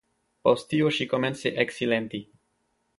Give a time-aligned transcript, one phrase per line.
[0.47, 2.27] Post tio ŝi komence eksilenti.